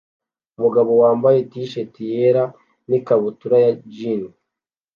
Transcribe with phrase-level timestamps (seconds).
[0.57, 2.43] Umugabo wambaye t-shati yera
[2.89, 4.23] n ikabutura ya jean